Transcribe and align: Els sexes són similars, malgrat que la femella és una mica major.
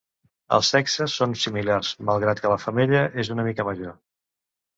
Els 0.55 0.69
sexes 0.75 1.17
són 1.19 1.35
similars, 1.41 1.91
malgrat 2.09 2.41
que 2.47 2.51
la 2.55 2.59
femella 2.65 3.03
és 3.27 3.31
una 3.37 3.47
mica 3.51 3.69
major. 3.71 3.95